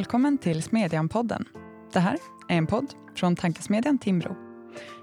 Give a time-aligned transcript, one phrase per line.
[0.00, 1.44] Välkommen till Smedjan-podden.
[1.92, 4.36] Det här är en podd från tankesmedjan Timbro.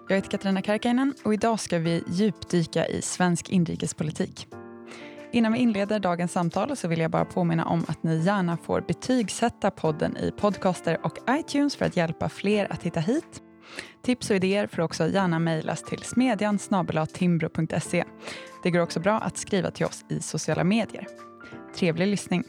[0.09, 4.47] Jag heter Katarina Karkainen och idag ska vi djupdyka i svensk inrikespolitik.
[5.31, 8.81] Innan vi inleder dagens samtal så vill jag bara påminna om att ni gärna får
[8.81, 13.41] betygsätta podden i Podcaster och iTunes för att hjälpa fler att hitta hit.
[14.03, 16.59] Tips och idéer får också gärna mejlas till smedjan
[17.13, 18.03] timbro.se.
[18.63, 21.07] Det går också bra att skriva till oss i sociala medier.
[21.75, 22.43] Trevlig lyssning.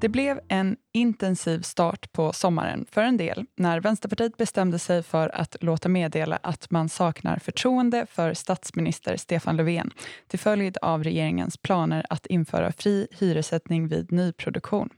[0.00, 5.28] Det blev en intensiv start på sommaren för en del när Vänsterpartiet bestämde sig för
[5.28, 9.90] att låta meddela att man saknar förtroende för statsminister Stefan Löfven
[10.28, 14.88] till följd av regeringens planer att införa fri hyressättning vid nyproduktion.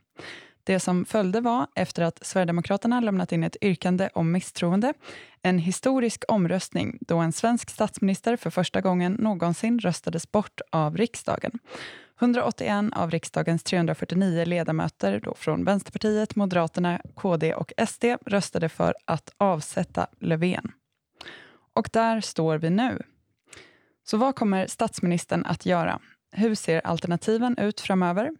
[0.63, 4.93] Det som följde var, efter att Sverigedemokraterna lämnat in ett yrkande om misstroende,
[5.41, 11.59] en historisk omröstning då en svensk statsminister för första gången någonsin röstades bort av riksdagen.
[12.21, 19.33] 181 av riksdagens 349 ledamöter då från Vänsterpartiet, Moderaterna, KD och SD röstade för att
[19.37, 20.71] avsätta Löfven.
[21.73, 23.01] Och där står vi nu.
[24.03, 25.99] Så vad kommer statsministern att göra?
[26.31, 28.31] Hur ser alternativen ut framöver?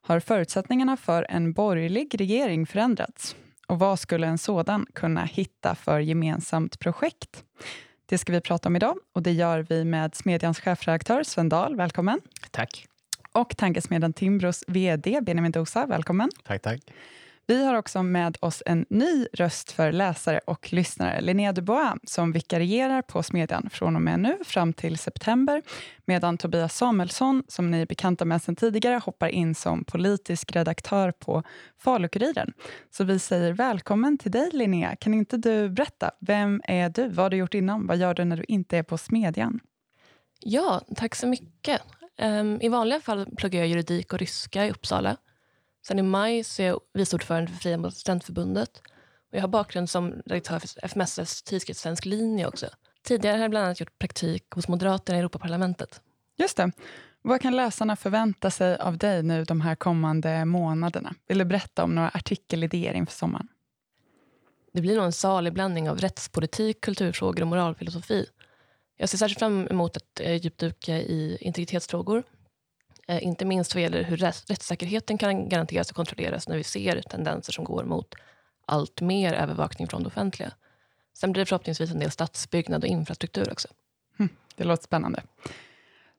[0.00, 3.36] Har förutsättningarna för en borgerlig regering förändrats?
[3.66, 7.44] Och vad skulle en sådan kunna hitta för gemensamt projekt?
[8.06, 11.76] Det ska vi prata om idag och det gör vi med Smedjans chefredaktör Sven Dahl.
[11.76, 12.20] Välkommen.
[12.50, 12.93] Tack.
[13.34, 15.86] Och tankesmedjan Timbros VD Benjamin Dosa.
[15.86, 16.30] Välkommen.
[16.44, 16.80] Tack, tack.
[17.46, 22.32] Vi har också med oss en ny röst för läsare och lyssnare, Linnea Dubois, som
[22.32, 25.62] vikarierar på Smedjan från och med nu fram till september,
[26.04, 31.12] medan Tobias Samuelsson, som ni är bekanta med sedan tidigare, hoppar in som politisk redaktör
[31.12, 31.42] på
[31.78, 32.52] Falukuriren.
[32.90, 34.96] Så vi säger välkommen till dig, Linnea.
[34.96, 37.08] Kan inte du berätta, vem är du?
[37.08, 37.86] Vad har du gjort innan?
[37.86, 39.60] Vad gör du när du inte är på Smedjan?
[40.40, 41.80] Ja, tack så mycket.
[42.22, 45.16] Um, I vanliga fall pluggar jag juridik och ryska i Uppsala.
[45.86, 48.82] Sen i maj så är jag vice ordförande för Fria studentförbundet.
[49.30, 52.66] Och jag har bakgrund som redaktör för FMSs tidskrift Svensk linje också.
[53.02, 56.00] Tidigare har jag bland annat gjort praktik hos Moderaterna i Europaparlamentet.
[56.36, 56.72] Just det.
[57.22, 61.14] Vad kan läsarna förvänta sig av dig nu de här kommande månaderna?
[61.28, 63.48] Vill du berätta om några artikelidéer inför sommaren?
[64.72, 68.26] Det blir nog en salig blandning av rättspolitik, kulturfrågor och moralfilosofi.
[68.96, 72.22] Jag ser särskilt fram emot att eh, djupduka i integritetsfrågor.
[73.08, 77.52] Eh, inte minst vad gäller hur rättssäkerheten kan garanteras och kontrolleras när vi ser tendenser
[77.52, 78.14] som går mot
[78.66, 80.52] allt mer övervakning från det offentliga.
[81.18, 83.68] Sen blir det förhoppningsvis en del stadsbyggnad och infrastruktur också.
[84.18, 85.22] Mm, det låter spännande.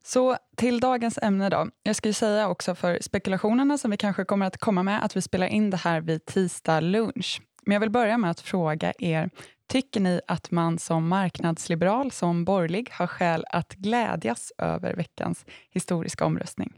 [0.04, 1.70] Så till dagens ämne då.
[1.84, 5.16] Jag ska ju säga också för spekulationerna som vi kanske kommer att komma med, att
[5.16, 7.42] vi spelar in det här vid tisdag lunch.
[7.66, 9.30] Men jag vill börja med att fråga er,
[9.68, 16.26] tycker ni att man som marknadsliberal, som borgerlig, har skäl att glädjas över veckans historiska
[16.26, 16.74] omröstning?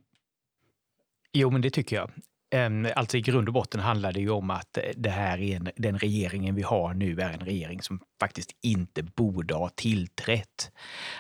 [1.34, 2.12] Jo, men det tycker jag.
[2.52, 5.56] Ehm, alltså i grund och botten handlar det ju om att eh, det här är
[5.56, 10.72] en, den regeringen vi har nu är en regering som faktiskt inte borde ha tillträtt.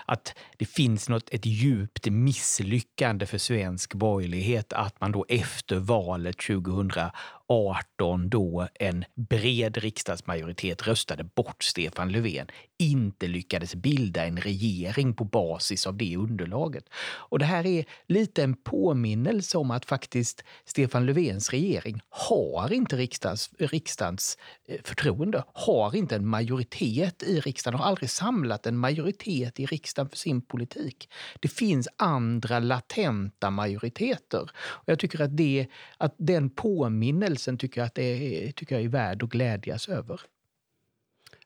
[0.05, 6.37] Att det finns något, ett djupt misslyckande för svensk borgerlighet att man då efter valet
[6.37, 12.47] 2018 då en bred riksdagsmajoritet röstade bort Stefan Löfven,
[12.79, 16.89] inte lyckades bilda en regering på basis av det underlaget.
[16.99, 22.95] Och det här är lite en påminnelse om att faktiskt Stefan Löfvens regering har inte
[22.97, 24.37] riksdagens, riksdagens
[24.83, 30.09] förtroende, har inte en majoritet majoritet i riksdagen, har aldrig samlat en majoritet i riksdagen
[30.09, 31.09] för sin politik.
[31.39, 34.49] Det finns andra latenta majoriteter.
[34.57, 35.67] Och jag tycker att, det,
[35.97, 40.21] att den påminnelsen tycker jag, att det är, tycker jag är värd att glädjas över.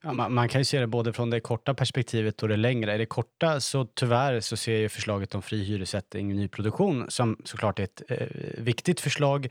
[0.03, 2.95] Ja, man, man, kan ju se det både från det korta perspektivet och det längre.
[2.95, 7.37] I det korta så tyvärr så ser jag förslaget om fri hyressättning i nyproduktion som
[7.43, 8.27] såklart är ett eh,
[8.57, 9.49] viktigt förslag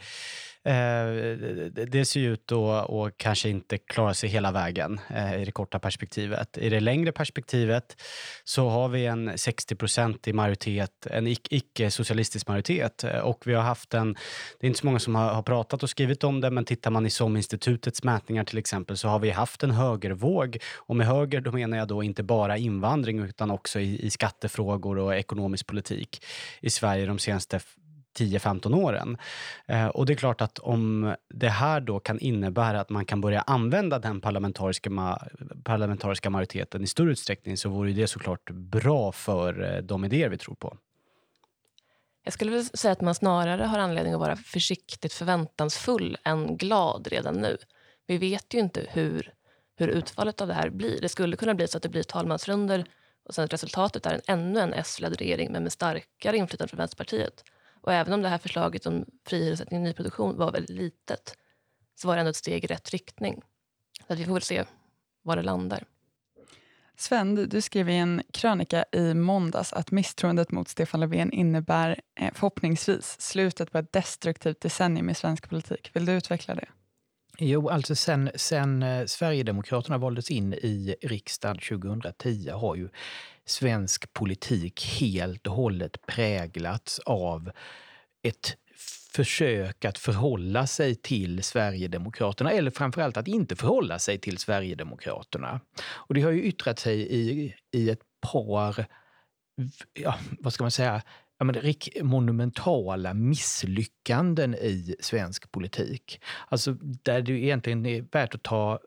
[0.65, 1.13] Eh,
[1.87, 5.79] det ser ut att och kanske inte klara sig hela vägen eh, i det korta
[5.79, 6.59] perspektivet.
[6.59, 8.03] I det längre perspektivet
[8.45, 13.05] så har vi en 60% i majoritet, en icke-socialistisk majoritet.
[13.05, 14.13] Eh, och vi har haft en,
[14.61, 16.91] det är inte så många som har, har pratat och skrivit om det, men tittar
[16.91, 20.59] man i SOM-institutets mätningar till exempel så har vi haft en högervåg.
[20.77, 24.99] Och med höger då menar jag då inte bara invandring utan också i, i skattefrågor
[24.99, 26.25] och ekonomisk politik
[26.61, 27.61] i Sverige de senaste
[28.19, 29.17] 10-15 åren.
[29.67, 33.21] Eh, och det är klart att om det här då kan innebära att man kan
[33.21, 35.19] börja använda den parlamentariska, ma
[35.65, 40.39] parlamentariska majoriteten i större utsträckning så vore det såklart bra för eh, de idéer vi
[40.39, 40.77] tror på.
[42.25, 47.07] Jag skulle vilja säga att man snarare har anledning att vara försiktigt förväntansfull än glad
[47.07, 47.59] redan nu.
[48.07, 49.33] Vi vet ju inte hur,
[49.77, 51.01] hur utfallet av det här blir.
[51.01, 52.85] Det skulle kunna bli så att det blir talmansrunder
[53.25, 57.45] och sen resultatet är en, ännu en S-ledd regering men med starkare inflytande från Vänsterpartiet.
[57.81, 61.37] Och även om det här förslaget om fri hyressättning i nyproduktion var väldigt litet
[61.95, 63.43] så var det ändå ett steg i rätt riktning.
[64.07, 64.65] Så att vi får väl se
[65.23, 65.85] var det landar.
[66.97, 72.31] Sven, du, skrev i en krönika i måndags att misstroendet mot Stefan Löfven innebär eh,
[72.35, 75.91] förhoppningsvis slutet på ett destruktivt decennium i svensk politik.
[75.93, 76.69] Vill du utveckla det?
[77.39, 82.89] Jo, alltså sen, sen eh, Sverigedemokraterna valdes in i riksdagen 2010 har ju
[83.51, 87.51] svensk politik helt och hållet präglats av
[88.23, 88.57] ett
[89.15, 95.61] försök att förhålla sig till Sverigedemokraterna eller framförallt att inte förhålla sig till Sverigedemokraterna.
[95.91, 98.03] Och det har ju yttrat sig i, i ett
[98.33, 98.87] par,
[99.93, 101.03] ja, vad ska man säga,
[101.39, 106.21] ja, men, monumentala misslyckanden i svensk politik.
[106.49, 108.79] Alltså där det egentligen är värt att ta,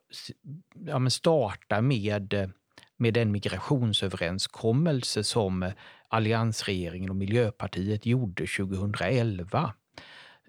[0.86, 2.54] ja, men starta med,
[2.98, 5.72] med den migrationsöverenskommelse som
[6.08, 9.74] alliansregeringen och Miljöpartiet gjorde 2011.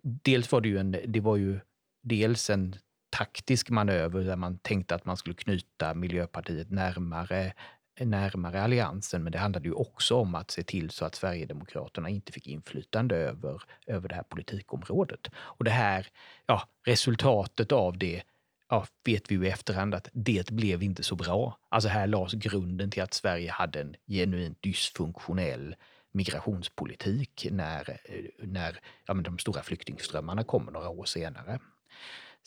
[0.02, 1.60] Dels var det ju en, det var ju
[2.02, 2.76] dels en
[3.16, 7.52] taktisk manöver där man tänkte att man skulle knyta Miljöpartiet närmare
[8.00, 12.32] närmare alliansen, men det handlade ju också om att se till så att Sverigedemokraterna inte
[12.32, 15.28] fick inflytande över, över det här politikområdet.
[15.36, 16.06] Och det här,
[16.46, 18.22] ja, resultatet av det
[18.68, 21.58] ja, vet vi ju i efterhand att det blev inte så bra.
[21.68, 25.76] Alltså här lades grunden till att Sverige hade en genuint dysfunktionell
[26.12, 31.58] migrationspolitik när, eh, när ja, men de stora flyktingströmmarna kommer några år senare.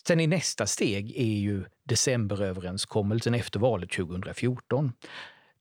[0.08, 4.94] Sen i nästa steg är ju decemberöverenskommelsen efter valet 2014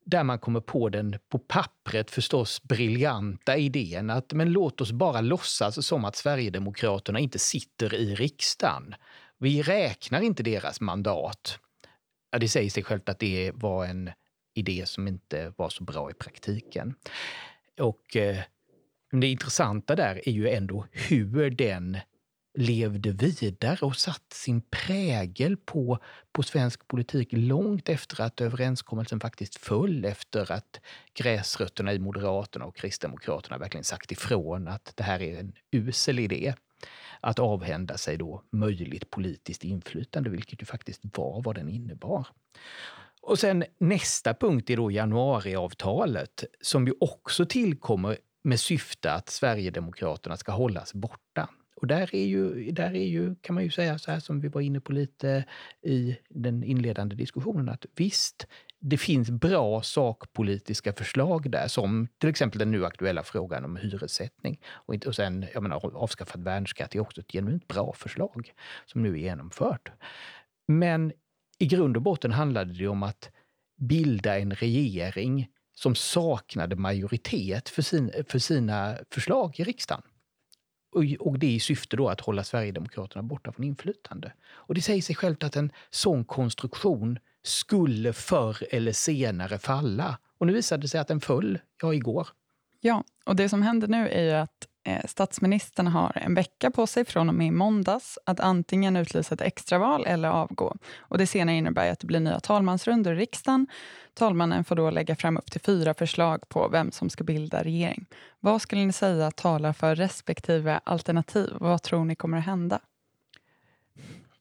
[0.07, 5.21] där man kommer på den på pappret förstås briljanta idén att men låt oss bara
[5.21, 8.95] låtsas som att Sverigedemokraterna inte sitter i riksdagen.
[9.39, 11.59] Vi räknar inte deras mandat.
[12.31, 14.11] Ja, det säger sig självt att det var en
[14.55, 16.95] idé som inte var så bra i praktiken.
[17.81, 18.39] Och eh,
[19.11, 21.99] det intressanta där är ju ändå hur den
[22.59, 25.99] levde vidare och satt sin prägel på,
[26.33, 30.81] på svensk politik långt efter att överenskommelsen faktiskt föll efter att
[31.15, 36.55] gräsrötterna i Moderaterna och Kristdemokraterna verkligen sagt ifrån att det här är en usel idé
[37.21, 42.27] att avhända sig då möjligt politiskt inflytande, vilket ju faktiskt var vad den innebar.
[43.23, 50.37] Och sen nästa punkt är då januariavtalet som ju också tillkommer med syfte att Sverigedemokraterna
[50.37, 51.49] ska hållas borta.
[51.77, 54.49] Och där är ju, där är ju, kan man ju säga så här som vi
[54.49, 55.45] var inne på lite
[55.83, 58.47] i den inledande diskussionen, att visst,
[58.89, 64.61] det finns bra sakpolitiska förslag där, som till exempel den nu aktuella frågan om hyressättning.
[64.67, 68.53] Och, inte, och sen, jag menar, avskaffad värnskatt är också ett genuint bra förslag
[68.87, 69.93] som nu är genomfört.
[70.69, 71.13] Men
[71.59, 73.31] i grund och botten handlade det om att
[73.77, 80.03] bilda en regering som saknade majoritet för, sin, för sina förslag i riksdagen.
[80.93, 84.33] Och, och det i syfte då att hålla Sverigedemokraterna borta från inflytande.
[84.47, 90.19] Och det säger sig självt att en sån konstruktion skulle förr eller senare falla.
[90.39, 92.29] Och nu visade det sig att den föll, ja, igår.
[92.81, 96.87] Ja, och det som händer nu är ju att eh, statsministern har en vecka på
[96.87, 100.77] sig från och med i måndags att antingen utlysa ett extraval eller avgå.
[100.99, 103.67] Och det senare innebär att det blir nya talmansrundor i riksdagen.
[104.15, 108.07] Talmannen får då lägga fram upp till fyra förslag på vem som ska bilda regering.
[108.41, 111.51] Vad skulle ni säga talar för respektive alternativ?
[111.61, 112.81] Vad tror ni kommer att hända?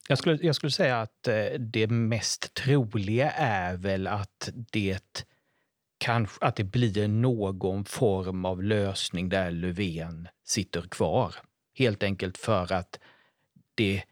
[0.08, 5.26] Jag skulle, jag skulle säga att eh, det mest troliga är väl att det
[5.98, 11.36] kanske att det blir någon form av lösning där Löfven sitter kvar.
[11.78, 13.00] Helt enkelt för att
[13.76, 14.04] det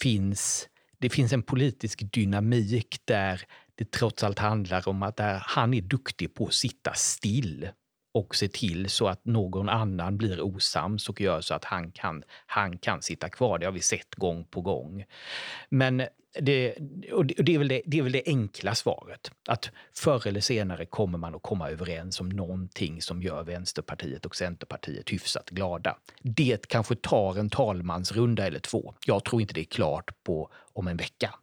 [0.00, 3.42] finns, det finns en politisk dynamik där
[3.74, 7.68] det trots allt handlar om att han är duktig på att sitta still
[8.14, 12.22] och se till så att någon annan blir osams och gör så att han kan,
[12.46, 13.58] han kan sitta kvar.
[13.58, 15.04] Det har vi sett gång på gång.
[15.68, 16.02] Men
[16.40, 16.74] det,
[17.12, 19.30] och det, är väl det, det är väl det enkla svaret.
[19.48, 24.36] Att förr eller senare kommer man att komma överens om någonting som gör Vänsterpartiet och
[24.36, 25.96] Centerpartiet hyfsat glada.
[26.22, 28.94] Det kanske tar en talmansrunda eller två.
[29.06, 31.34] Jag tror inte det är klart på om en vecka.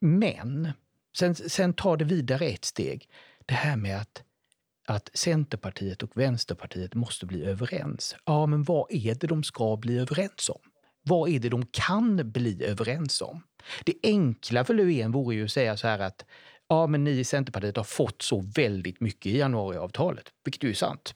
[0.00, 0.72] Men
[1.16, 3.08] sen, sen tar det vidare ett steg.
[3.46, 4.22] Det här med att
[4.86, 8.16] att Centerpartiet och Vänsterpartiet måste bli överens.
[8.24, 10.60] Ja, men vad är det de ska bli överens om?
[11.02, 13.42] Vad är det de kan bli överens om?
[13.84, 16.24] Det enkla för Löfven vore ju att säga så här att
[16.68, 20.74] ja, men ni i Centerpartiet har fått så väldigt mycket i januariavtalet, vilket ju är
[20.74, 21.14] sant.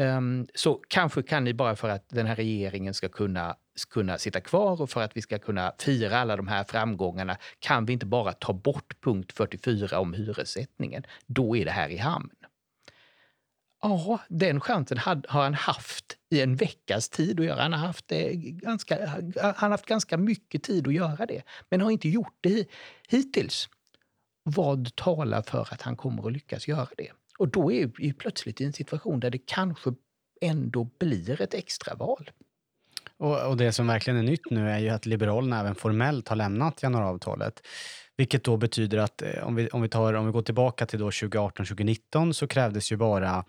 [0.00, 3.56] Um, så kanske kan ni bara för att den här regeringen ska kunna
[3.90, 7.84] kunna sitta kvar och för att vi ska kunna fira alla de här framgångarna kan
[7.84, 11.02] vi inte bara ta bort punkt 44 om hyressättningen.
[11.26, 12.30] Då är det här i hamn.
[13.82, 17.62] Ja, den chansen har han haft i en veckas tid att göra.
[17.62, 21.80] Han har haft, eh, ganska, han har haft ganska mycket tid att göra det, men
[21.80, 22.68] har inte gjort det
[23.08, 23.68] hittills.
[24.42, 27.10] Vad talar för att han kommer att lyckas göra det?
[27.38, 29.94] Och då är vi plötsligt i en situation där det kanske
[30.40, 32.30] ändå blir ett extraval.
[33.16, 36.36] Och, och det som verkligen är nytt nu är ju att Liberalerna även formellt har
[36.36, 37.62] lämnat januariavtalet.
[38.20, 41.00] Vilket då betyder att eh, om vi, om vi, tar, om vi går tillbaka till
[41.00, 43.44] 2018-2019 så krävdes ju bara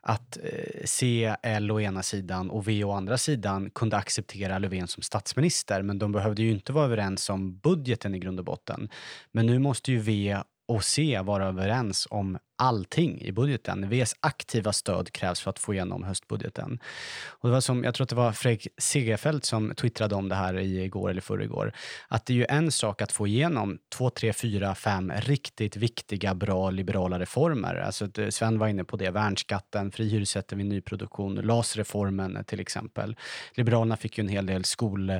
[0.00, 4.88] att eh, C, L å ena sidan och V å andra sidan kunde acceptera Löfven
[4.88, 5.82] som statsminister.
[5.82, 8.88] Men de behövde ju inte vara överens om budgeten i grund och botten.
[9.32, 13.90] Men nu måste ju V och C vara överens om allting i budgeten.
[13.90, 16.78] Vs aktiva stöd krävs för att få igenom höstbudgeten.
[17.26, 20.34] Och det var som, jag tror att det var Fredrik Segerfeldt som twittrade om det
[20.34, 21.72] här igår eller förrgår.
[22.08, 26.34] Att det är ju en sak att få igenom två, tre, fyra, fem riktigt viktiga,
[26.34, 27.74] bra liberala reformer.
[27.74, 33.16] Alltså Sven var inne på det, värnskatten, fri hyressättning vid nyproduktion, LAS-reformen till exempel.
[33.54, 35.12] Liberalerna fick ju en hel del skol,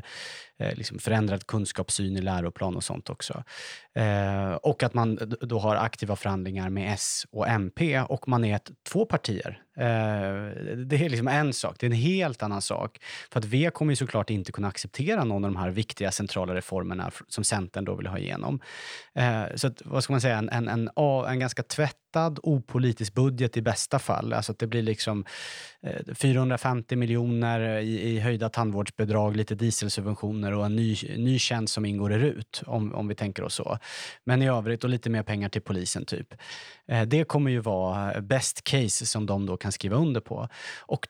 [0.58, 3.44] Eh, liksom förändrad kunskapssyn i läroplan och sånt också.
[3.94, 8.56] Eh, och att man då har aktiva förhandlingar med S och MP och man är
[8.56, 9.62] ett, två partier.
[9.76, 9.84] Eh,
[10.76, 11.76] det är liksom en sak.
[11.78, 12.98] Det är en helt annan sak.
[13.30, 16.54] För att V kommer ju såklart inte kunna acceptera någon av de här viktiga centrala
[16.54, 18.60] reformerna som Centern då vill ha igenom.
[19.14, 20.90] Eh, så att, vad ska man säga, en, en, en,
[21.28, 21.62] en ganska
[22.16, 24.32] tvättad, opolitisk budget i bästa fall.
[24.32, 25.24] Alltså att det blir liksom
[25.82, 31.84] eh, 450 miljoner i, i höjda tandvårdsbidrag, lite dieselsubventioner och en ny, ny tjänst som
[31.84, 33.78] ingår i RUT, om, om vi tänker oss så.
[34.24, 36.34] Men i övrigt, och lite mer pengar till polisen typ.
[36.88, 40.48] Eh, det kommer ju vara best case som de då kan skriva under på.
[40.88, 41.06] Och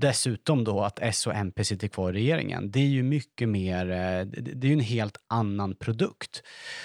[0.00, 2.70] dessutom då att S och MP sitter kvar i regeringen.
[2.70, 6.42] Det är ju mycket mer, eh, det är ju en helt annan produkt.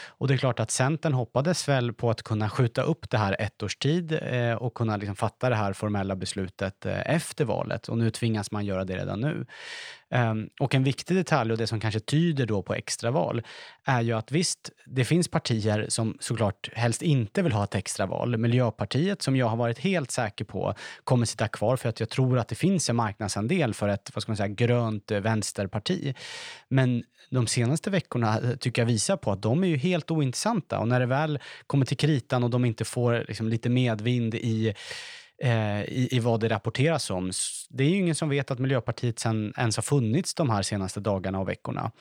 [0.08, 3.36] Och det är klart att Centern hoppades väl på att kunna skjuta upp det här
[3.40, 7.90] ett års tid eh, och kunna liksom fatta det här formella beslutet eh, efter valet.
[7.90, 9.46] Och nu tvingas man göra det redan nu.
[10.14, 13.42] Um, och en viktig detalj och det som kanske tyder då på extraval
[13.86, 18.38] är ju att visst, det finns partier som såklart helst inte vill ha ett extraval.
[18.38, 22.40] Miljöpartiet, som jag har varit helt säker på kommer sitta kvar för att jag tror
[22.40, 26.16] att det finns en marknadsandel för ett vad ska man säga, grönt eh, vänsterparti.
[26.68, 30.80] Men de senaste veckorna eh, tycker jag visar på att de är ju helt ointressanta
[30.80, 34.74] och när det väl kommer till kritan och de inte får liksom, lite medvind i
[35.42, 37.32] Eh, i, i vad det rapporteras om.
[37.70, 41.00] Det är ju ingen som vet att Miljöpartiet sen ens har funnits de här senaste
[41.00, 41.92] dagarna och veckorna.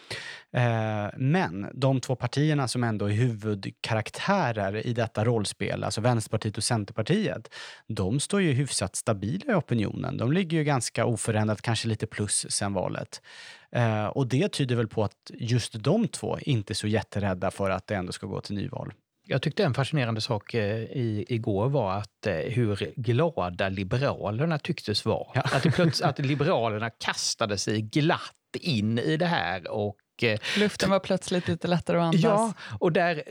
[0.53, 6.65] Eh, men de två partierna som ändå är huvudkaraktärer i detta rollspel, alltså Vänsterpartiet och
[6.65, 7.55] Centerpartiet,
[7.87, 10.17] de står ju hyfsat stabila i opinionen.
[10.17, 13.23] De ligger ju ganska oförändrat, kanske lite plus sen valet.
[13.73, 17.71] Eh, och det tyder väl på att just de två inte är så jätterädda för
[17.71, 18.93] att det ändå ska gå till nyval.
[19.27, 25.05] Jag tyckte en fascinerande sak eh, i, igår var att eh, hur glada Liberalerna tycktes
[25.05, 25.27] vara.
[25.35, 25.43] Ja.
[25.53, 31.49] Att, att Liberalerna kastade sig glatt in i det här och eh, Luften var plötsligt
[31.49, 32.23] lite lättare att andas.
[32.23, 33.23] Ja, och där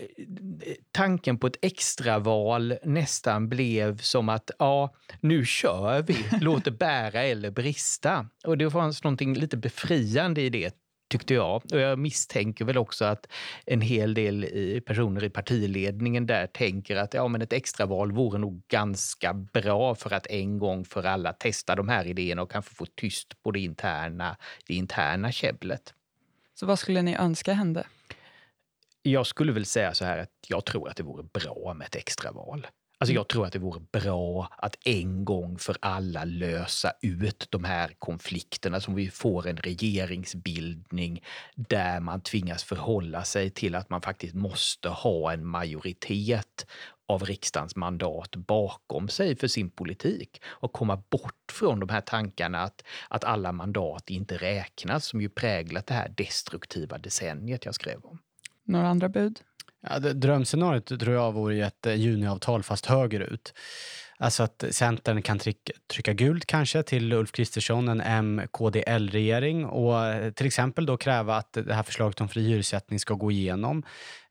[0.92, 7.24] tanken på ett extraval nästan blev som att ja, nu kör vi, låt det bära
[7.24, 8.28] eller brista.
[8.46, 10.81] Och det fanns något lite befriande i det
[11.12, 11.62] tyckte jag.
[11.74, 13.28] Och jag misstänker väl också att
[13.66, 18.62] en hel del personer i partiledningen där tänker att ja, men ett extraval vore nog
[18.68, 22.86] ganska bra för att en gång för alla testa de här idéerna och kanske få
[22.86, 24.38] tyst på det interna,
[24.68, 25.94] det interna käbblet.
[26.60, 27.88] Så vad skulle ni önska hände?
[29.02, 31.96] Jag skulle väl säga så här att jag tror att det vore bra med ett
[31.96, 32.68] extraval.
[33.02, 37.64] Alltså jag tror att det vore bra att en gång för alla lösa ut de
[37.64, 41.24] här konflikterna som vi får en regeringsbildning
[41.56, 46.66] där man tvingas förhålla sig till att man faktiskt måste ha en majoritet
[47.08, 52.62] av riksdagens mandat bakom sig för sin politik och komma bort från de här tankarna
[52.62, 58.00] att, att alla mandat inte räknas som ju präglat det här destruktiva decenniet jag skrev
[58.04, 58.20] om.
[58.64, 59.40] Några andra bud?
[59.90, 63.54] Ja, drömscenariot tror jag vore ett eh, juniavtal fast högerut.
[64.18, 70.32] Alltså att Centern kan trycka, trycka gult kanske till Ulf Kristersson, en M-KD-L-regering och eh,
[70.32, 73.84] till exempel då kräva att det här förslaget om fri hyressättning ska gå igenom.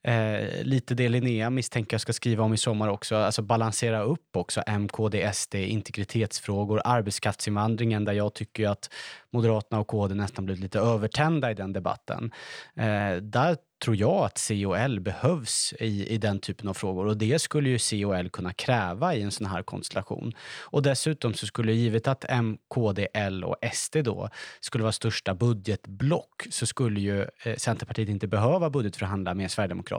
[0.03, 3.17] Eh, lite det Linnea misstänker jag ska skriva om i sommar också.
[3.17, 8.91] Alltså balansera upp också MKD, SD, integritetsfrågor, arbetskraftsinvandringen där jag tycker att
[9.31, 12.33] Moderaterna och KD nästan blivit lite övertända i den debatten.
[12.77, 17.07] Eh, där tror jag att C och L behövs i, i den typen av frågor
[17.07, 20.33] och det skulle ju C och L kunna kräva i en sån här konstellation.
[20.61, 24.29] Och dessutom så skulle givet att M, KD, L och SD då
[24.61, 29.90] skulle vara största budgetblock så skulle ju eh, Centerpartiet inte behöva budgetförhandla med Sverigedemokraterna.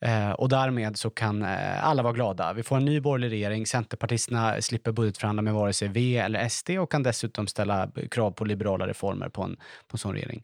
[0.00, 2.52] Eh, och därmed så kan eh, alla vara glada.
[2.52, 3.66] Vi får en ny borgerlig regering.
[3.66, 8.44] Centerpartisterna slipper budgetförhandla med vare sig V eller SD och kan dessutom ställa krav på
[8.44, 9.56] liberala reformer på en,
[9.88, 10.42] på en sån regering.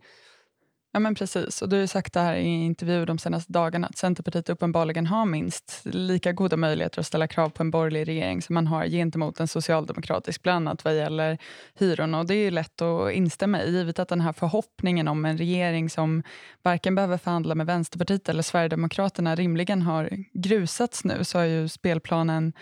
[0.95, 3.99] Ja men precis, och du har sagt det här i intervjuer de senaste dagarna att
[3.99, 8.55] Centerpartiet uppenbarligen har minst lika goda möjligheter att ställa krav på en borgerlig regering som
[8.55, 11.39] man har gentemot en socialdemokratisk, bland annat vad gäller
[11.75, 12.19] hyrorna.
[12.19, 15.91] Och det är lätt att instämma i, givet att den här förhoppningen om en regering
[15.91, 16.23] som
[16.63, 22.53] varken behöver förhandla med Vänsterpartiet eller Sverigedemokraterna rimligen har grusats nu, så har ju spelplanen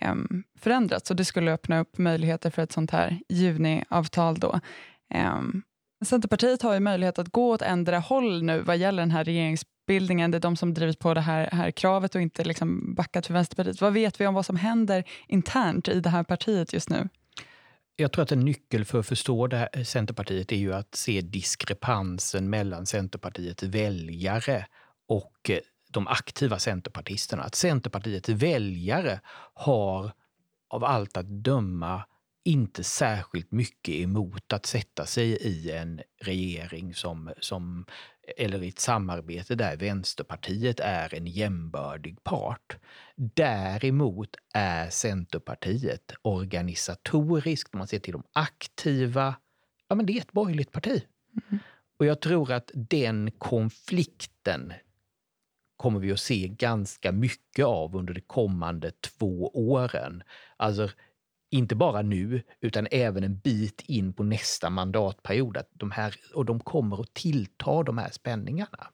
[0.00, 4.60] um, förändrats och det skulle öppna upp möjligheter för ett sånt här juniavtal då.
[5.14, 5.62] Um,
[6.06, 10.30] Centerpartiet har ju möjlighet att gå åt ändra håll nu vad gäller den här regeringsbildningen.
[10.30, 13.34] Det är de som drivit på det här, här kravet och inte liksom backat för
[13.34, 13.80] Vänsterpartiet.
[13.80, 17.08] Vad vet vi om vad som händer internt i det här partiet just nu?
[17.96, 20.94] Jag tror att en nyckel för att förstå det här eh, Centerpartiet är ju att
[20.94, 24.66] se diskrepansen mellan Centerpartiets väljare
[25.08, 25.58] och eh,
[25.90, 27.42] de aktiva centerpartisterna.
[27.42, 29.20] Att Centerpartiets väljare
[29.54, 30.12] har
[30.68, 32.02] av allt att döma
[32.46, 37.86] inte särskilt mycket emot att sätta sig i en regering som, som
[38.36, 42.76] eller i ett samarbete där Vänsterpartiet är en jämbördig part.
[43.16, 49.34] Däremot är Centerpartiet organisatoriskt, om man ser till de aktiva,
[49.88, 51.02] ja men det är ett borgerligt parti.
[51.50, 51.58] Mm.
[51.98, 54.72] Och jag tror att den konflikten
[55.76, 60.22] kommer vi att se ganska mycket av under de kommande två åren.
[60.56, 60.88] Alltså
[61.50, 65.56] inte bara nu, utan även en bit in på nästa mandatperiod.
[65.56, 68.86] Att de här, och de kommer att tillta, de här spänningarna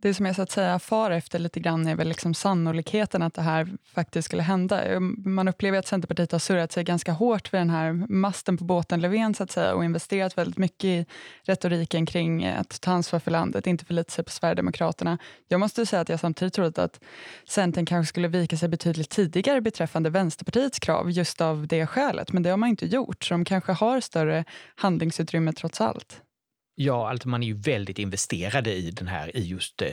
[0.00, 3.34] det som jag så att säga far efter lite grann är väl liksom sannolikheten att
[3.34, 4.82] det här faktiskt skulle hända.
[4.82, 8.64] Ehm, man upplever att Centerpartiet har surrat sig ganska hårt vid den här masten på
[8.64, 11.06] båten Löfven så att säga och investerat väldigt mycket i
[11.42, 15.18] retoriken kring att ta ansvar för landet, inte förlita sig på Sverigedemokraterna.
[15.48, 17.00] Jag måste säga att jag samtidigt trodde att
[17.48, 22.42] Centern kanske skulle vika sig betydligt tidigare beträffande Vänsterpartiets krav just av det skälet, men
[22.42, 24.44] det har man inte gjort, så de kanske har större
[24.74, 26.22] handlingsutrymme trots allt.
[26.80, 29.90] Ja, alltså man är ju väldigt investerade i den här, i just eh,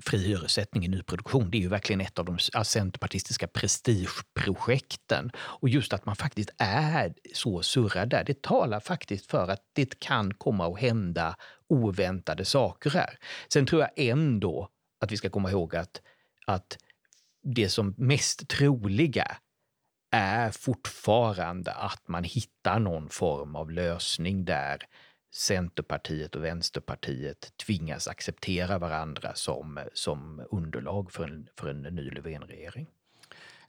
[0.00, 1.50] fri hyressättning i nyproduktion.
[1.50, 5.30] Det är ju verkligen ett av de centerpartistiska prestigeprojekten.
[5.36, 10.00] Och just att man faktiskt är så surrad där, det talar faktiskt för att det
[10.00, 11.36] kan komma att hända
[11.68, 13.18] oväntade saker här.
[13.52, 14.68] Sen tror jag ändå
[15.00, 16.02] att vi ska komma ihåg att,
[16.46, 16.78] att
[17.42, 19.36] det som mest troliga
[20.10, 24.82] är fortfarande att man hittar någon form av lösning där
[25.34, 32.86] Centerpartiet och Vänsterpartiet tvingas acceptera varandra som, som underlag för en, för en ny Löfvenregering.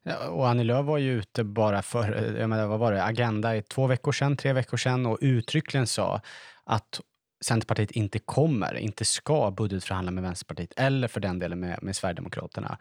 [0.04, 3.56] Ja, och Annie Lööf var ju ute bara för, jag menar, vad var det, Agenda
[3.56, 6.22] i två veckor sedan, tre veckor sedan och uttryckligen sa
[6.64, 7.02] att
[7.42, 12.78] Centerpartiet inte kommer, inte ska budgetförhandla med Vänsterpartiet eller för den delen med, med Sverigedemokraterna.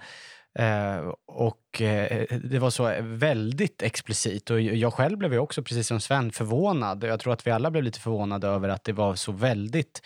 [0.58, 4.50] Eh, och eh, det var så väldigt explicit.
[4.50, 7.04] Och jag själv blev ju också, precis som Sven, förvånad.
[7.04, 10.02] Jag tror att vi alla blev lite förvånade över att det var så väldigt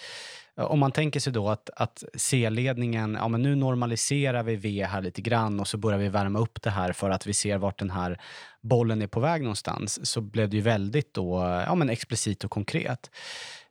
[0.54, 5.02] om man tänker sig då att, att C-ledningen, ja men nu normaliserar vi V här
[5.02, 7.78] lite grann och så börjar vi värma upp det här för att vi ser vart
[7.78, 8.20] den här
[8.60, 12.50] bollen är på väg någonstans, så blev det ju väldigt då, ja men explicit och
[12.50, 13.10] konkret.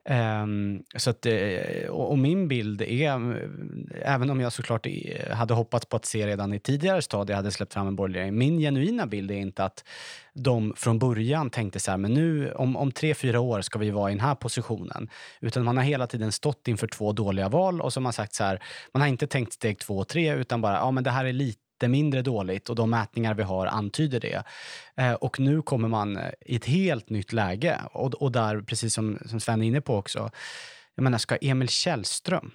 [0.09, 4.87] Um, så att, eh, och, och, min bild är, mm, även om jag såklart
[5.31, 8.59] hade hoppats på att se redan i tidigare stadier hade släppt fram en borgerlig min
[8.59, 9.83] genuina bild är inte att
[10.33, 13.91] de från början tänkte så här, men nu om, om tre, fyra år ska vi
[13.91, 15.09] vara i den här positionen.
[15.41, 18.33] Utan man har hela tiden stått inför två dåliga val och så har man sagt
[18.33, 21.11] så här, man har inte tänkt steg två och tre utan bara, ja men det
[21.11, 24.43] här är lite mindre dåligt och de mätningar vi har antyder det.
[24.95, 28.93] Eh, och nu kommer man eh, i ett helt nytt läge och, och där, precis
[28.93, 30.31] som, som Sven är inne på också,
[30.95, 32.51] jag menar, ska Emil Källström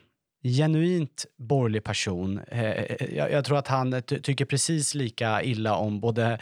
[0.47, 2.41] genuint borgerlig person.
[2.49, 6.39] Eh, eh, eh, jag, tror att han tycker precis lika illa om både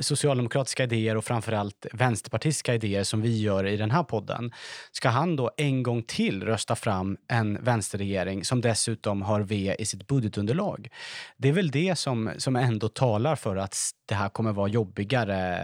[0.00, 4.52] socialdemokratiska idéer och framförallt vänsterpartistiska idéer som vi gör i den här podden.
[4.92, 9.86] Ska han då en gång till rösta fram en vänsterregering som dessutom har V i
[9.86, 10.88] sitt budgetunderlag?
[11.36, 13.76] Det är väl det som, som ändå talar för att
[14.06, 15.56] det här kommer vara jobbigare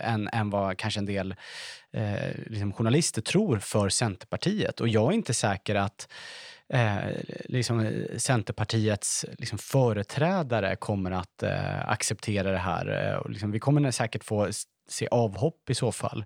[0.00, 1.34] än, än vad kanske en del
[1.92, 4.80] eh, liksom journalister tror för Centerpartiet.
[4.80, 6.08] Och jag är inte säker att
[6.72, 7.10] eh,
[7.44, 13.10] liksom eh, Centerpartiets liksom företrädare kommer att eh, acceptera det här.
[13.10, 14.48] Eh, och liksom, vi kommer säkert få
[14.88, 16.24] se avhopp i så fall.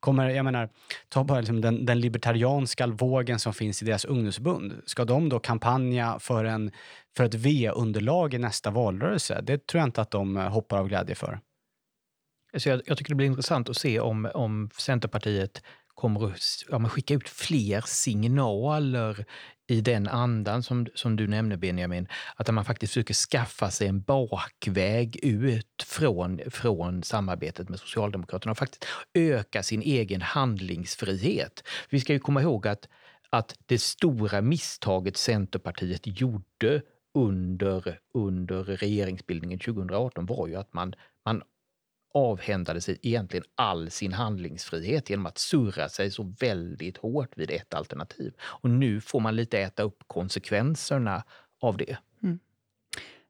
[0.00, 0.68] Kommer, jag menar,
[1.08, 4.82] ta bara liksom den, den libertarianska vågen som finns i deras ungdomsförbund.
[4.86, 6.70] Ska de då kampanja för, en,
[7.16, 9.40] för ett V-underlag i nästa valrörelse?
[9.42, 11.40] Det tror jag inte att de eh, hoppar av glädje för.
[12.56, 15.62] Så jag, jag tycker det blir intressant att se om, om Centerpartiet
[15.94, 19.24] kommer att ja, skicka ut fler signaler
[19.70, 24.00] i den andan som, som du nämnde Benjamin, att man faktiskt försöker skaffa sig en
[24.00, 31.64] bakväg ut från, från samarbetet med Socialdemokraterna och faktiskt öka sin egen handlingsfrihet.
[31.90, 32.88] Vi ska ju komma ihåg att,
[33.30, 36.82] att det stora misstaget Centerpartiet gjorde
[37.14, 41.42] under, under regeringsbildningen 2018 var ju att man, man
[42.18, 47.74] avhändade sig egentligen all sin handlingsfrihet genom att surra sig så väldigt hårt vid ett
[47.74, 48.32] alternativ.
[48.40, 51.22] Och nu får man lite äta upp konsekvenserna
[51.60, 51.96] av det.
[52.22, 52.38] Mm.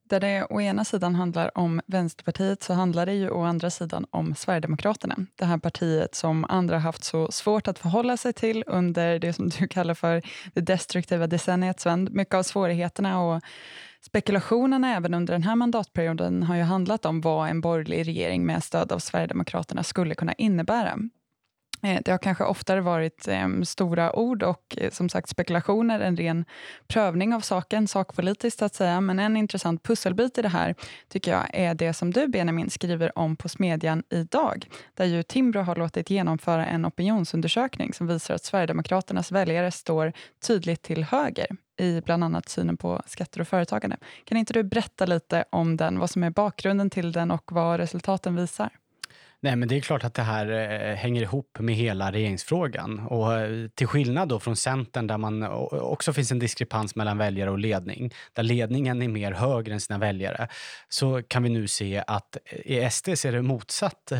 [0.04, 4.06] Där det å ena sidan handlar om Vänsterpartiet så handlar det ju å andra sidan
[4.10, 5.16] om Sverigedemokraterna.
[5.34, 9.48] Det här partiet som andra haft så svårt att förhålla sig till under det som
[9.48, 10.22] du kallar för
[10.54, 12.08] det destruktiva decenniet, Sven.
[12.12, 13.42] Mycket av svårigheterna och
[14.00, 18.64] Spekulationerna även under den här mandatperioden har ju handlat om vad en borgerlig regering med
[18.64, 20.98] stöd av Sverigedemokraterna skulle kunna innebära.
[21.82, 26.16] Eh, det har kanske oftare varit eh, stora ord och eh, som sagt spekulationer, en
[26.16, 26.44] ren
[26.88, 29.00] prövning av saken, sakpolitiskt att säga.
[29.00, 30.74] Men en intressant pusselbit i det här
[31.08, 34.66] tycker jag är det som du Benjamin skriver om på Smedjan idag.
[34.94, 40.12] Där ju Timbro har låtit genomföra en opinionsundersökning som visar att Sverigedemokraternas väljare står
[40.46, 41.46] tydligt till höger
[41.80, 43.96] i bland annat synen på skatter och företagande.
[44.24, 47.80] Kan inte du berätta lite om den, vad som är bakgrunden till den och vad
[47.80, 48.70] resultaten visar?
[49.40, 52.98] Nej, men det är klart att det här eh, hänger ihop med hela regeringsfrågan.
[52.98, 57.50] Och eh, till skillnad då från Centern där man också finns en diskrepans mellan väljare
[57.50, 60.48] och ledning, där ledningen är mer högre än sina väljare,
[60.88, 64.12] så kan vi nu se att eh, i SD ser det motsatt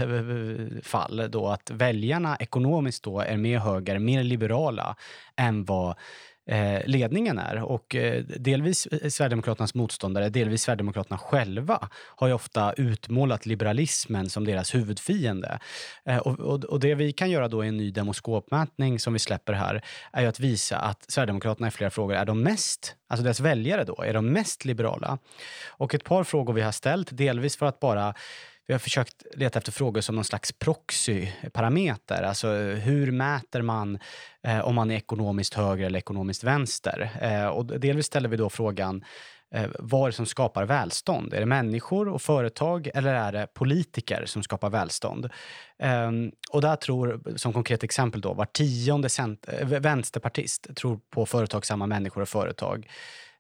[0.83, 4.96] fall då att väljarna ekonomiskt då är mer höger, mer liberala
[5.37, 5.96] än vad
[6.48, 7.62] Eh, ledningen är.
[7.62, 14.44] Och eh, delvis eh, Sverigedemokraternas motståndare, delvis Sverigedemokraterna själva har ju ofta utmålat liberalismen som
[14.44, 15.58] deras huvudfiende.
[16.22, 19.52] Och, och, och, det vi kan göra då i en ny demoskopmätning som vi släpper
[19.52, 23.40] här är ju att visa att Sverigedemokraterna i flera frågor är de mest, alltså deras
[23.40, 25.18] väljare då, är de mest liberala.
[25.68, 28.14] Och ett par frågor vi har ställt, delvis för att bara
[28.68, 32.22] vi har försökt leta efter frågor som någon slags proxyparameter.
[32.22, 33.98] Alltså hur mäter man
[34.46, 37.11] eh, om man är ekonomiskt höger eller ekonomiskt vänster?
[37.20, 39.04] Eh, och delvis ställer vi då frågan
[39.54, 41.35] eh, vad är det som skapar välstånd?
[41.35, 45.31] Är det människor och företag eller är det politiker som skapar välstånd?
[45.83, 51.26] Um, och där tror, som konkret exempel då, var tionde cent- eh, vänsterpartist tror på
[51.26, 52.87] företagsamma människor och företag.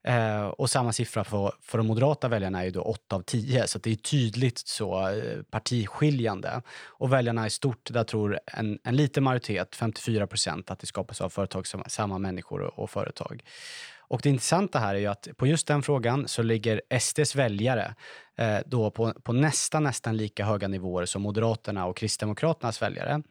[0.08, 3.66] Eh, och samma siffra för, för de moderata väljarna är ju då 8 av 10,
[3.66, 6.62] så det är tydligt så eh, partiskiljande.
[6.84, 11.20] Och väljarna i stort, där tror en, en liten majoritet, 54 procent, att det skapas
[11.20, 11.32] av
[11.86, 13.44] samma människor och, och företag.
[13.98, 17.94] Och det intressanta här är ju att på just den frågan så ligger SDs väljare
[18.36, 23.22] eh, då på, på nästan, nästan lika höga nivåer som Moderaterna och Kristdemokraternas väljare.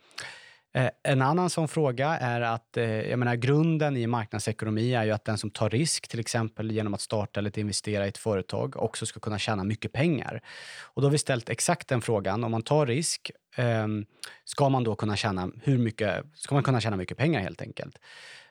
[0.77, 5.11] Eh, en annan sån fråga är att eh, jag menar, grunden i marknadsekonomi är ju
[5.11, 8.75] att den som tar risk, till exempel genom att starta eller investera i ett företag,
[8.77, 10.41] också ska kunna tjäna mycket pengar.
[10.83, 12.43] Och då har vi ställt exakt den frågan.
[12.43, 14.05] Om man tar risk, ehm,
[14.45, 17.97] ska man då kunna tjäna, hur mycket, ska man kunna tjäna mycket pengar helt enkelt?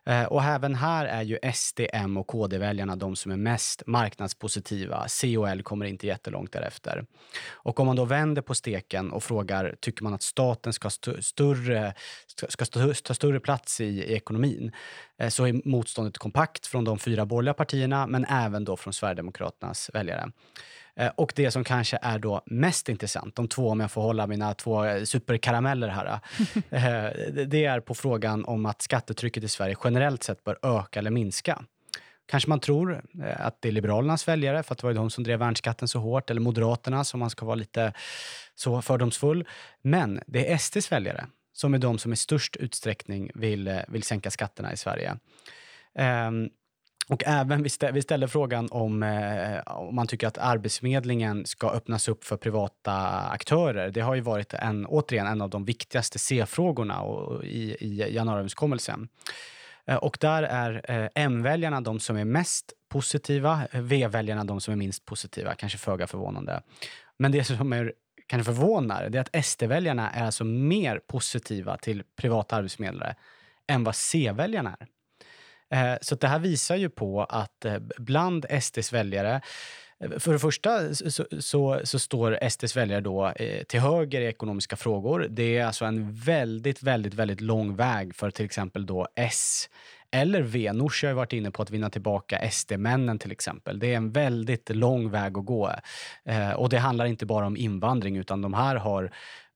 [0.07, 5.09] Eh, och även här är ju SD, M och KD-väljarna de som är mest marknadspositiva.
[5.09, 7.07] C och L kommer inte jättelångt därefter.
[7.51, 11.23] Och om man då vänder på steken och frågar, tycker man att staten ska, st
[11.23, 11.95] större,
[12.49, 12.65] ska
[13.05, 14.73] ta större plats i, i ekonomin?
[15.19, 19.91] Eh, så är motståndet kompakt från de fyra borgerliga partierna, men även då från Sverigedemokraternas
[19.95, 20.31] väljare.
[20.97, 24.27] Eh, och det som kanske är då mest intressant, de två, om jag får hålla
[24.27, 26.21] mina två eh, superkarameller här,
[26.71, 31.11] eh, det är på frågan om att skattetrycket i Sverige generellt sett bör öka eller
[31.11, 31.63] minska.
[32.29, 33.03] Kanske man tror
[33.37, 36.31] att det är Liberalernas väljare, för att det var de som drev värnskatten så hårt,
[36.31, 37.93] eller Moderaterna, som man ska vara lite
[38.55, 39.49] så fördomsfull.
[39.83, 44.31] Men det är SDs väljare som är de som i störst utsträckning vill, vill sänka
[44.31, 45.17] skatterna i Sverige.
[46.29, 46.51] Um,
[47.09, 51.71] och även vi, stä, vi ställde frågan om, eh, om man tycker att Arbetsförmedlingen ska
[51.71, 53.91] öppnas upp för privata aktörer.
[53.91, 57.03] Det har ju varit en, återigen en av de viktigaste C-frågorna
[57.43, 59.09] i, i januariöverenskommelsen.
[59.87, 64.77] Eh, och där är eh, M-väljarna de som är mest positiva, V-väljarna de som är
[64.77, 66.63] minst positiva, kanske föga förvånande.
[67.19, 67.93] Men det som är
[68.27, 73.15] kanske förvånar det är att SD-väljarna är alltså mer positiva till privata arbetsförmedlare
[73.67, 74.87] än vad C-väljarna är.
[75.75, 79.41] Eh, så det här visar ju på att eh, bland SDs väljare
[80.01, 84.27] eh, för det första så, så, så står SDs väljare då eh, till höger i
[84.27, 85.27] ekonomiska frågor.
[85.31, 89.69] Det är alltså en väldigt, väldigt, väldigt lång väg för till exempel då S
[90.11, 90.73] eller V.
[90.73, 93.79] Nooshi har varit inne på att vinna tillbaka SD-männen till exempel.
[93.79, 95.73] Det är en väldigt lång väg att gå.
[96.25, 99.11] Eh, och det handlar inte bara om invandring utan de här har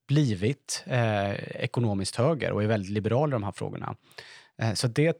[0.09, 1.31] blivit eh,
[1.65, 3.95] ekonomiskt höger och är väldigt liberala i de här frågorna.
[4.61, 5.17] Eh, så det,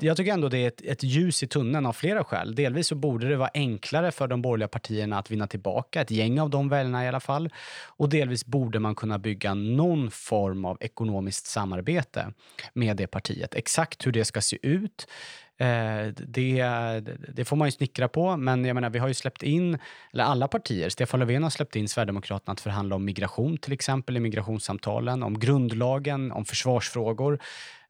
[0.00, 2.54] jag tycker ändå det är ett, ett, ljus i tunneln av flera skäl.
[2.54, 6.40] Delvis så borde det vara enklare för de borgerliga partierna att vinna tillbaka, ett gäng
[6.40, 7.50] av de väljarna i alla fall.
[7.86, 12.32] Och delvis borde man kunna bygga någon form av ekonomiskt samarbete
[12.72, 13.54] med det partiet.
[13.54, 15.06] Exakt hur det ska se ut,
[15.62, 16.64] Eh, det,
[17.34, 19.78] det, får man ju snickra på, men jag menar, vi har ju släppt in,
[20.12, 24.16] eller alla partier, Stefan Löfven har släppt in Sverigedemokraterna att förhandla om migration till exempel
[24.16, 27.38] i migrationssamtalen, om grundlagen, om försvarsfrågor.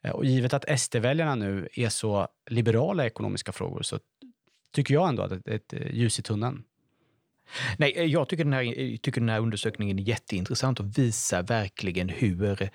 [0.03, 3.99] Eh, och givet att SD-väljarna nu är så liberala i ekonomiska frågor så
[4.75, 6.65] tycker jag ändå att det är ett ljus i tunneln.
[7.79, 11.43] Nej, eh, jag tycker den, här, eh, tycker den här undersökningen är jätteintressant och visar
[11.43, 12.71] verkligen hur,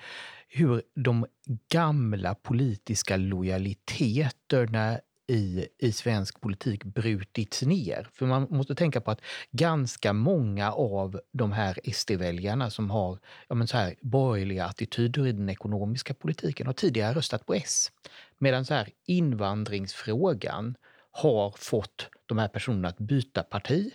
[0.48, 1.26] hur de
[1.72, 8.08] gamla politiska lojaliteterna i, i svensk politik brutits ner.
[8.12, 13.54] För man måste tänka på att ganska många av de här SD-väljarna som har ja
[13.54, 17.92] men så här, borgerliga attityder i den ekonomiska politiken har tidigare röstat på S.
[18.38, 20.76] Medan så här, invandringsfrågan
[21.10, 23.92] har fått de här personerna att byta parti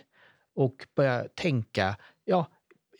[0.54, 2.46] och börja tänka, ja,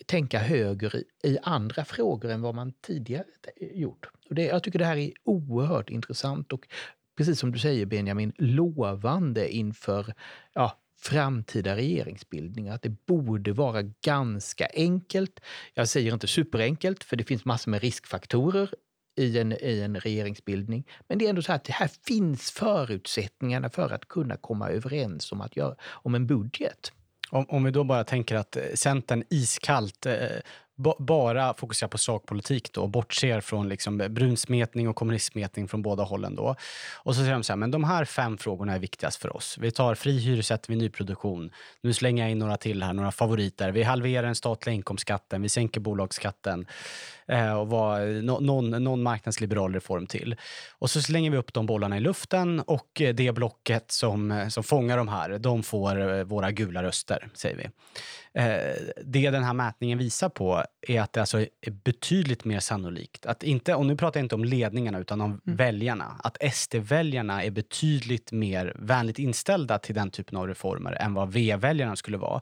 [0.06, 3.24] tänka höger i, i andra frågor än vad man tidigare
[3.56, 4.06] eh, gjort.
[4.28, 6.68] Och det, jag tycker det här är oerhört intressant och
[7.16, 10.14] precis som du säger Benjamin, lovande inför
[10.52, 12.74] ja, framtida regeringsbildningar.
[12.74, 15.40] Att det borde vara ganska enkelt.
[15.74, 18.70] Jag säger inte superenkelt, för det finns massor med riskfaktorer
[19.16, 20.88] i en, i en regeringsbildning.
[21.08, 25.32] Men det är ändå så att det här finns förutsättningarna för att kunna komma överens
[25.32, 26.92] om, att göra, om en budget.
[27.34, 30.14] Om, om vi då bara tänker att eh, Centern iskallt eh,
[30.98, 36.34] bara fokuserar på sakpolitik då och bortser från liksom brunsmetning och kommunistsmetning från båda hållen.
[36.34, 36.56] Då.
[36.94, 39.58] Och så säger de så här, men de här fem frågorna är viktigast för oss.
[39.60, 41.50] Vi tar fri hyresrätt vid nyproduktion.
[41.80, 43.70] Nu slänger jag in några till här, några favoriter.
[43.70, 46.66] Vi halverar den statliga inkomstskatten, vi sänker bolagsskatten
[47.28, 50.36] eh, och var, no, någon, någon marknadsliberal reform till.
[50.72, 54.96] Och så slänger vi upp de bollarna i luften och det blocket som, som fångar
[54.96, 57.68] de här, de får eh, våra gula röster, säger vi.
[58.38, 63.26] Eh, det den här mätningen visar på är att det alltså är betydligt mer sannolikt
[63.26, 65.56] att inte, och nu pratar jag inte om ledningarna utan om mm.
[65.56, 71.32] väljarna, att SD-väljarna är betydligt mer vänligt inställda till den typen av reformer än vad
[71.32, 72.40] V-väljarna skulle vara.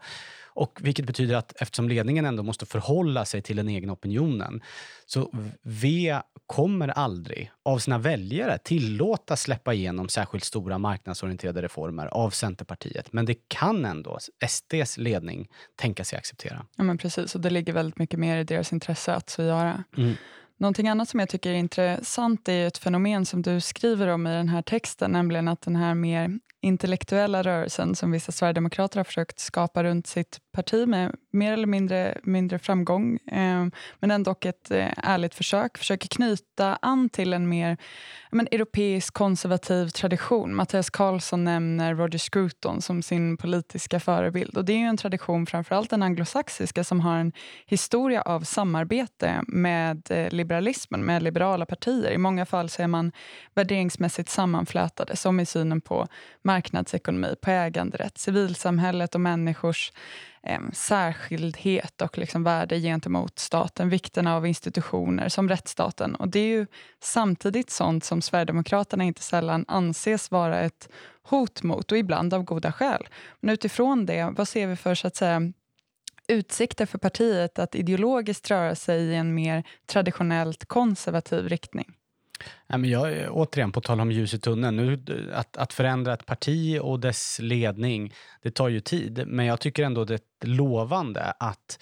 [0.54, 4.62] Och vilket betyder att eftersom ledningen ändå måste förhålla sig till den egna opinionen
[5.06, 5.30] så
[5.62, 13.12] V kommer aldrig av sina väljare tillåta släppa igenom särskilt stora marknadsorienterade reformer av Centerpartiet.
[13.12, 16.66] Men det kan ändå SDs ledning tänka sig acceptera.
[16.76, 19.84] Ja, men precis, och det ligger väldigt mycket mer i deras intresse att så göra.
[19.96, 20.14] Mm.
[20.56, 24.30] Någonting annat som jag tycker är intressant är ett fenomen som du skriver om i
[24.30, 29.38] den här texten, nämligen att den här mer intellektuella rörelsen som vissa sverigedemokrater har försökt
[29.38, 33.66] skapa runt sitt parti med mer eller mindre, mindre framgång, eh,
[34.00, 37.76] men ändå ett eh, ärligt försök, försöker knyta an till en mer
[38.30, 40.54] men, europeisk konservativ tradition.
[40.54, 44.56] Mattias Karlsson nämner Roger Scruton som sin politiska förebild.
[44.56, 47.32] Och Det är en tradition, framförallt den anglosaxiska, som har en
[47.66, 52.10] historia av samarbete med eh, liberalismen, med liberala partier.
[52.10, 53.12] I många fall så är man
[53.54, 56.06] värderingsmässigt sammanflätade, som i synen på
[56.52, 59.92] marknadsekonomi, på äganderätt, civilsamhället och människors
[60.42, 66.14] eh, särskildhet och liksom värde gentemot staten, vikten av institutioner som rättsstaten.
[66.14, 66.66] Och det är ju
[67.00, 70.88] samtidigt sånt som Sverigedemokraterna inte sällan anses vara ett
[71.22, 73.08] hot mot och ibland av goda skäl.
[73.40, 75.52] Men utifrån det, vad ser vi för så att säga
[76.28, 81.94] utsikter för partiet att ideologiskt röra sig i en mer traditionellt konservativ riktning?
[82.66, 84.76] Nej, men jag, eh, återigen, på tal om ljus i tunneln.
[84.76, 89.24] Nu, eh, att, att förändra ett parti och dess ledning, det tar ju tid.
[89.26, 91.78] Men jag tycker ändå det är lovande att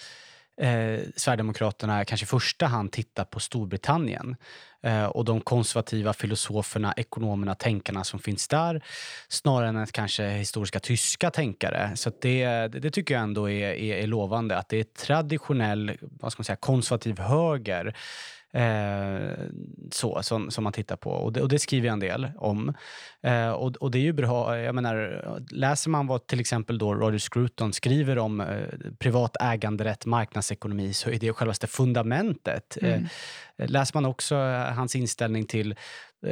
[0.61, 4.37] eh, Sverigedemokraterna kanske i första hand tittar på Storbritannien
[4.83, 8.85] eh, och de konservativa filosoferna, ekonomerna, tänkarna som finns där
[9.29, 11.93] snarare än kanske historiska tyska tänkare.
[11.95, 14.59] Så det, det tycker jag ändå är, är, är lovande.
[14.59, 17.97] Att det är traditionell vad ska man säga, konservativ höger
[18.53, 19.31] Eh,
[19.91, 21.11] så, som, som man tittar på.
[21.11, 22.75] Och det, och det skriver jag en del om.
[23.23, 24.59] Eh, och, och, det är ju bra.
[24.59, 28.47] Jag menar, läser man vad till exempel då Roger Scruton skriver om eh,
[28.99, 32.79] privat äganderätt, marknadsekonomi, så är det självaste fundamentet.
[32.83, 33.07] Eh, mm.
[33.57, 34.37] Läser man också
[34.75, 35.75] hans inställning till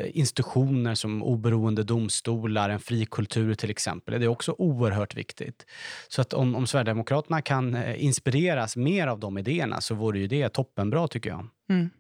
[0.05, 5.67] institutioner som oberoende domstolar, en fri kultur till exempel, det är också oerhört viktigt.
[6.09, 10.49] Så att om, om Sverigedemokraterna kan inspireras mer av de idéerna så vore ju det
[10.49, 11.47] toppenbra tycker jag.
[11.71, 11.91] Mm.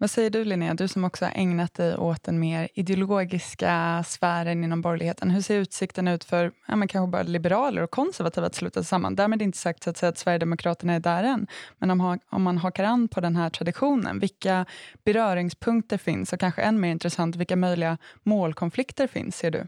[0.00, 4.64] Vad säger du Linnea, du som också har ägnat dig åt den mer ideologiska sfären
[4.64, 5.30] inom borgerligheten.
[5.30, 8.88] Hur ser utsikten ut för ja, men kanske bara liberaler och konservativa att sluta sig
[8.88, 9.16] samman?
[9.16, 11.46] Därmed inte sagt så att, säga att Sverigedemokraterna är där än.
[11.78, 14.66] Men om, om man hakar an på den här traditionen, vilka
[15.04, 16.32] beröringspunkter finns?
[16.32, 19.66] Och kanske än mer intressant, vilka möjliga målkonflikter finns, ser du?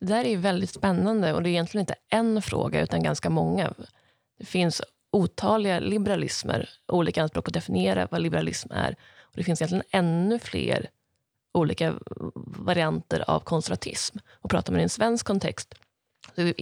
[0.00, 3.72] Det där är väldigt spännande och det är egentligen inte en fråga utan ganska många.
[4.38, 8.96] Det finns otaliga liberalismer, olika anspråk på att definiera vad liberalism är.
[9.36, 10.90] Det finns egentligen ännu fler
[11.52, 11.94] olika
[12.44, 14.18] varianter av konservatism.
[14.30, 15.74] Och pratar man i en svensk kontext
[16.34, 16.52] så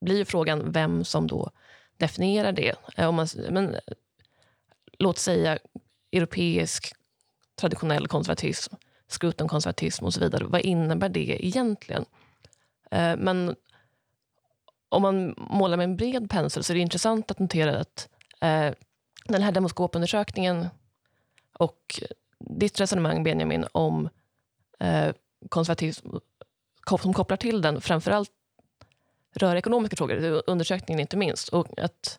[0.00, 1.50] blir frågan vem som då
[1.96, 2.74] definierar det.
[2.96, 3.76] Eh, om man, men,
[4.98, 5.58] låt säga
[6.12, 6.94] europeisk
[7.56, 8.74] traditionell konservatism,
[9.08, 10.44] skrutenkonservatism och så vidare.
[10.44, 12.04] Vad innebär det egentligen?
[12.90, 13.56] Eh, men
[14.88, 18.08] om man målar med en bred pensel så är det intressant att notera att
[18.40, 18.70] eh,
[19.24, 20.68] den här demoskopundersökningen
[21.58, 22.02] och
[22.38, 24.08] ditt resonemang, Benjamin, om
[24.80, 25.14] eh,
[25.48, 26.08] konservatism
[27.00, 28.30] som kopplar till den, framförallt
[29.34, 31.48] rör ekonomiska frågor, undersökningen inte minst.
[31.48, 32.18] Och att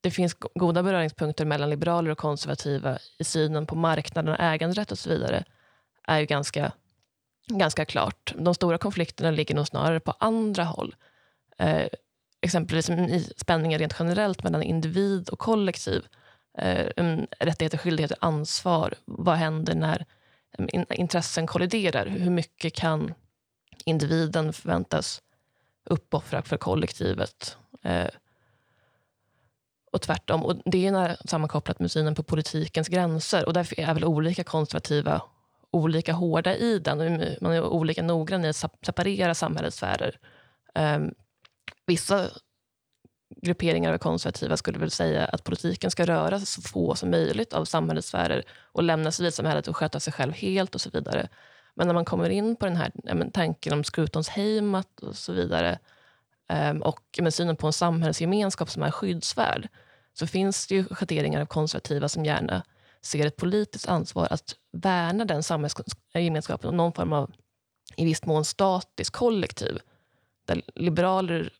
[0.00, 4.98] det finns goda beröringspunkter mellan liberaler och konservativa i synen på marknaden, och äganderätt och
[4.98, 5.44] så vidare,
[6.06, 6.72] är ju ganska,
[7.46, 8.34] ganska klart.
[8.38, 10.94] De stora konflikterna ligger nog snarare på andra håll.
[11.58, 11.86] Eh,
[12.40, 16.25] exempelvis i spänningar rent generellt mellan individ och kollektiv eh,
[16.58, 16.86] Eh,
[17.40, 18.94] rättigheter, skyldigheter, ansvar.
[19.04, 20.06] Vad händer när
[20.58, 22.06] mm, intressen kolliderar?
[22.06, 23.14] Hur mycket kan
[23.84, 25.22] individen förväntas
[25.84, 27.56] uppoffra för kollektivet?
[27.82, 28.08] Eh,
[29.92, 30.44] och tvärtom.
[30.44, 33.46] Och det är sammankopplat med synen på politikens gränser.
[33.46, 35.22] Och därför är väl olika konservativa
[35.70, 36.98] olika hårda i den.
[37.40, 40.18] Man är olika noggrann i att separera samhällets sfärer.
[40.74, 41.14] Um,
[41.86, 42.30] vissa
[43.42, 47.64] grupperingar av konservativa skulle väl säga att politiken ska röra så få som möjligt av
[47.64, 51.28] samhällets sfärer och lämna civilsamhället och sköta sig själv helt och så vidare.
[51.74, 55.78] Men när man kommer in på den här men, tanken om Scrutonsheimat och så vidare
[56.48, 59.68] ehm, och men, synen på en samhällsgemenskap som är skyddsvärd
[60.12, 62.62] så finns det ju schatteringar av konservativa som gärna
[63.02, 67.30] ser ett politiskt ansvar att värna den samhällsgemenskapen och någon form av
[67.96, 69.78] i viss mån statisk kollektiv
[70.46, 71.52] där liberaler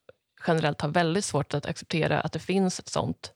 [0.46, 3.32] generellt har väldigt svårt att acceptera att det finns ett sånt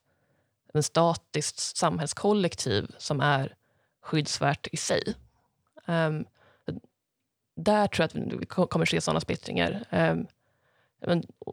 [0.74, 3.54] en statiskt samhällskollektiv som är
[4.02, 5.14] skyddsvärt i sig.
[5.86, 6.24] Um,
[7.56, 9.84] där tror jag att vi kommer se sådana splittringar.
[9.90, 10.26] Um,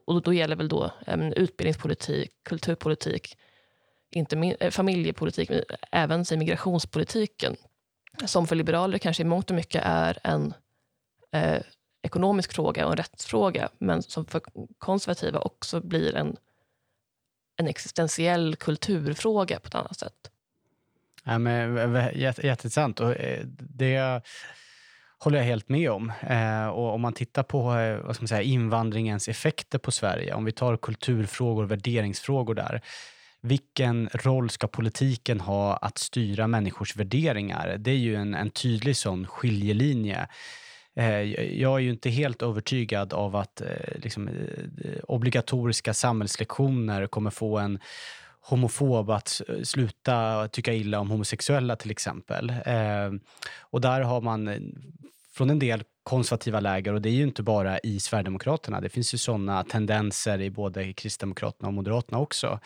[0.05, 3.37] och då gäller väl då um, utbildningspolitik, kulturpolitik,
[4.11, 7.55] inte eh, familjepolitik, men även migrationspolitiken
[8.25, 10.53] som för liberaler kanske i mångt och mycket är en
[11.31, 11.61] eh,
[12.07, 14.41] ekonomisk fråga och en rättsfråga, men som för
[14.77, 16.35] konservativa också blir en,
[17.57, 20.31] en existentiell kulturfråga på ett annat sätt.
[21.23, 22.99] Ja, men, eh, jätteintressant.
[22.99, 24.21] Och eh, det
[25.19, 26.13] håller jag helt med om.
[26.21, 27.61] Eh, och om man tittar på
[28.03, 32.81] vad ska man säga, invandringens effekter på Sverige, om vi tar kulturfrågor och värderingsfrågor där.
[33.41, 37.75] Vilken roll ska politiken ha att styra människors värderingar?
[37.77, 40.27] Det är ju en, en tydlig sån skiljelinje.
[40.97, 41.21] Eh,
[41.61, 44.33] jag är ju inte helt övertygad av att eh, liksom, eh,
[45.07, 47.79] obligatoriska samhällslektioner kommer få en
[48.41, 52.53] homofob att sluta tycka illa om homosexuella till exempel.
[53.59, 54.71] Och där har man
[55.33, 58.81] från en del konservativa läger och det är ju inte bara i Sverigedemokraterna.
[58.81, 62.59] Det finns ju sådana tendenser i både Kristdemokraterna och Moderaterna också.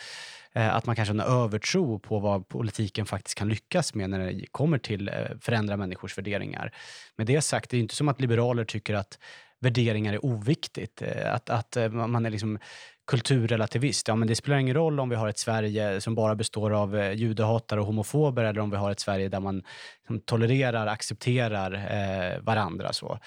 [0.53, 4.19] Eh, att man kanske har en övertro på vad politiken faktiskt kan lyckas med när
[4.19, 6.73] det kommer till eh, förändra människors värderingar.
[7.15, 9.19] Med det sagt, det är inte som att liberaler tycker att
[9.59, 11.01] värderingar är oviktigt.
[11.01, 12.59] Eh, att, att man är liksom
[13.07, 14.07] kulturrelativist.
[14.07, 16.97] Ja, men det spelar ingen roll om vi har ett Sverige som bara består av
[16.97, 19.63] eh, judehatare och homofober eller om vi har ett Sverige där man
[19.99, 22.93] liksom, tolererar, accepterar eh, varandra.
[22.93, 23.19] Så.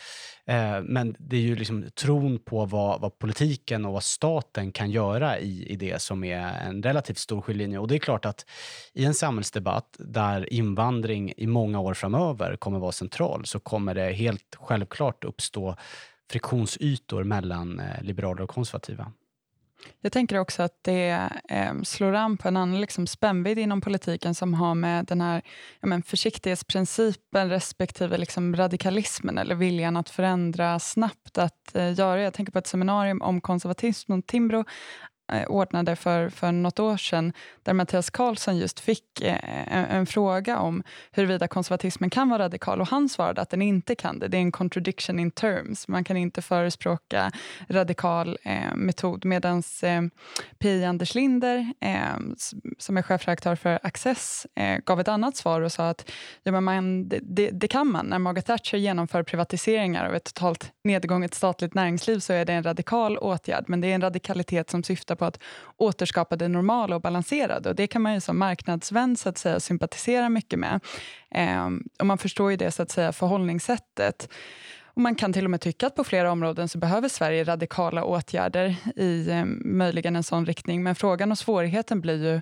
[0.47, 4.91] Eh, men det är ju liksom tron på vad, vad, politiken och vad staten kan
[4.91, 7.79] göra i, i det som är en relativt stor skiljelinje.
[7.79, 8.47] Och det är klart att
[8.93, 14.13] i en samhällsdebatt där invandring i många år framöver kommer vara central så kommer det
[14.13, 15.77] helt självklart uppstå
[16.31, 19.13] friktionsytor mellan eh, liberaler och konservativa.
[20.01, 24.35] Jag tänker också att det eh, slår an på en annan liksom, spännvidd inom politiken
[24.35, 25.43] som har med den här
[25.81, 32.23] ja, men, försiktighetsprincipen respektive liksom, radikalismen eller viljan att förändra snabbt att eh, göra.
[32.23, 34.65] Jag tänker på ett seminarium om konservatism om Timbro
[35.33, 40.07] Eh, ordnade för, för något år sedan där Mattias Karlsson just fick eh, en, en,
[40.07, 44.29] fråga om huruvida konservatismen kan vara radikal och han svarade att den inte kan det.
[44.29, 45.89] Det är en contradiction in terms.
[45.89, 47.33] Man kan inte förespråka
[47.69, 50.03] radikal eh, metod medan eh,
[50.59, 50.85] P.
[50.85, 52.17] Anders Linder eh,
[52.79, 56.11] som är chefredaktör för Access eh, gav ett annat svar och sa att
[56.43, 58.07] ja, men man, det, det, det kan man.
[58.07, 62.63] När Margaret Thatcher genomför privatiseringar av ett totalt nedgånget statligt näringsliv så är det en
[62.63, 65.43] radikal åtgärd men det är en radikalitet som syftar på att
[65.77, 67.69] återskapa det normala och balanserade.
[67.69, 70.81] Och det kan man ju som marknadsvän så att säga, sympatisera mycket med.
[71.31, 74.29] Eh, och man förstår ju det så att säga, förhållningssättet.
[74.85, 78.05] Och man kan till och med tycka att på flera områden så behöver Sverige radikala
[78.05, 80.83] åtgärder i eh, möjligen en sån riktning.
[80.83, 82.41] Men frågan och svårigheten blir ju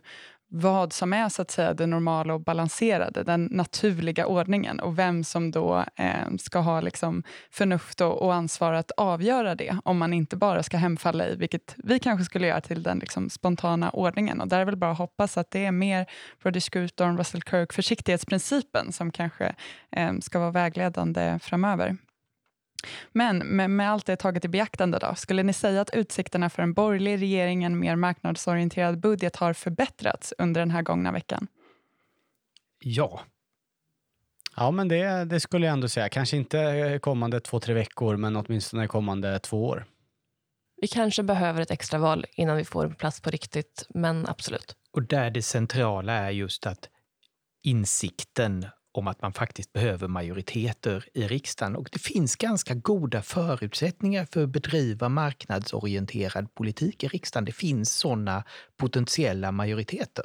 [0.55, 5.25] vad som är så att säga det normala och balanserade, den naturliga ordningen och vem
[5.25, 10.13] som då eh, ska ha liksom förnuft och, och, ansvar att avgöra det om man
[10.13, 14.41] inte bara ska hemfalla i, vilket vi kanske skulle göra, till den liksom spontana ordningen.
[14.41, 16.07] Och där är väl bara att hoppas att det är mer
[16.43, 19.55] Brody Scruton, Russell Kirk, försiktighetsprincipen som kanske
[19.91, 21.97] eh, ska vara vägledande framöver.
[23.13, 26.63] Men med, med, allt det taget i beaktande, då, skulle ni säga att utsikterna för
[26.63, 31.47] en borgerlig regering, en mer marknadsorienterad budget har förbättrats under den här gångna veckan?
[32.79, 33.21] Ja.
[34.57, 36.09] Ja, men det, det skulle jag ändå säga.
[36.09, 39.87] Kanske inte kommande två, tre veckor, men åtminstone kommande två år.
[40.81, 44.77] Vi kanske behöver ett extraval innan vi får plats på riktigt, men absolut.
[44.93, 46.89] Och där det centrala är just att
[47.63, 54.27] insikten om att man faktiskt behöver majoriteter i riksdagen och det finns ganska goda förutsättningar
[54.33, 57.45] för att bedriva marknadsorienterad politik i riksdagen.
[57.45, 58.45] Det finns sådana
[58.77, 60.25] potentiella majoriteter.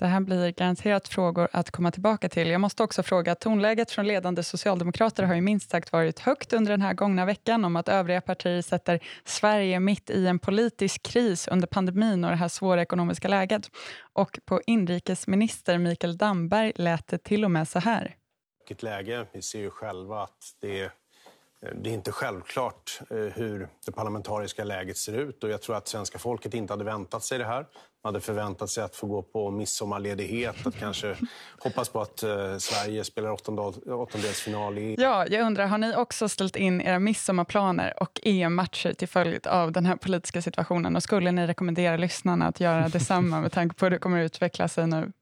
[0.00, 2.50] Det här blir garanterat frågor att komma tillbaka till.
[2.50, 6.70] Jag måste också fråga, tonläget från ledande socialdemokrater har ju minst sagt varit högt under
[6.70, 11.48] den här gångna veckan om att övriga partier sätter Sverige mitt i en politisk kris
[11.48, 13.70] under pandemin och det här svåra ekonomiska läget.
[14.12, 18.16] Och på inrikesminister Mikael Damberg lät det till och med så här.
[18.58, 19.26] Vilket läge.
[19.32, 20.90] Vi ser ju själva att det
[21.60, 25.88] det är inte självklart eh, hur det parlamentariska läget ser ut och jag tror att
[25.88, 27.66] svenska folket inte hade väntat sig det här.
[28.04, 31.16] Man hade förväntat sig att få gå på midsommarledighet, att kanske
[31.58, 33.30] hoppas på att eh, Sverige spelar
[33.92, 34.94] åttondelsfinal i...
[34.98, 39.72] Ja, jag undrar, har ni också ställt in era midsommarplaner och EM-matcher till följd av
[39.72, 40.96] den här politiska situationen?
[40.96, 44.26] Och skulle ni rekommendera lyssnarna att göra detsamma med tanke på hur det kommer att
[44.26, 45.12] utveckla sig nu?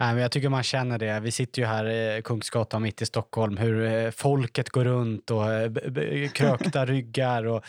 [0.00, 1.20] Nej, men jag tycker man känner det.
[1.20, 1.88] Vi sitter ju här
[2.18, 7.44] i Kungsgatan mitt i Stockholm, hur eh, folket går runt och eh, krökta ryggar.
[7.44, 7.64] Och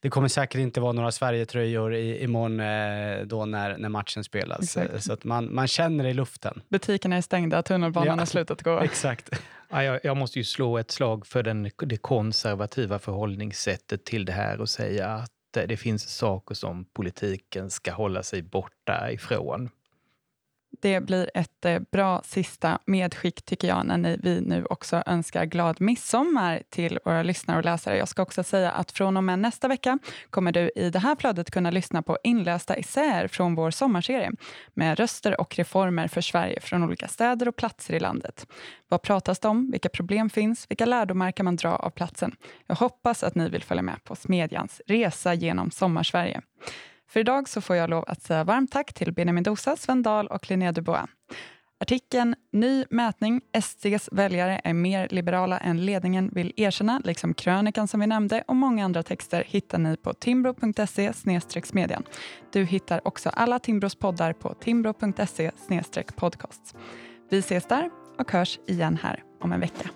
[0.00, 4.60] det kommer säkert inte vara några Sverigetröjor i, imorgon eh, då när, när matchen spelas.
[4.60, 5.04] Exakt.
[5.04, 6.62] Så att man, man känner det i luften.
[6.68, 8.20] Butikerna är stängda, tunnelbanan ja.
[8.20, 8.80] har slutat gå.
[8.82, 9.30] Exakt.
[9.68, 14.32] Ja, jag, jag, måste ju slå ett slag för den, det konservativa förhållningssättet till det
[14.32, 15.30] här och säga att
[15.66, 19.70] det finns saker som politiken ska hålla sig borta ifrån.
[20.82, 25.80] Det blir ett eh, bra sista medskick tycker jag när vi nu också önskar glad
[25.80, 27.96] midsommar till våra lyssnare och läsare.
[27.96, 29.98] Jag ska också säga att från och med nästa vecka
[30.30, 34.32] kommer du i det här flödet kunna lyssna på inlästa essäer från vår sommarserie
[34.74, 38.46] med röster och reformer för Sverige från olika städer och platser i landet.
[38.88, 39.70] Vad pratas det om?
[39.70, 40.66] Vilka problem finns?
[40.70, 42.36] Vilka lärdomar kan man dra av platsen?
[42.66, 46.42] Jag hoppas att ni vill följa med på Smedjans resa genom Sommarsverige.
[47.08, 50.26] För idag så får jag lov att säga varmt tack till Benjamin Dosa, Sven Dahl
[50.26, 51.08] och Linnea Dubois.
[51.80, 58.00] Artikeln Ny mätning, SDs väljare är mer liberala än ledningen vill erkänna, liksom krönikan som
[58.00, 61.12] vi nämnde och många andra texter hittar ni på timbro.se
[61.64, 62.02] smedjan.
[62.52, 65.50] Du hittar också alla Timbros poddar på timbro.se
[66.16, 66.76] podcast.
[67.30, 69.90] Vi ses där och hörs igen här om en vecka.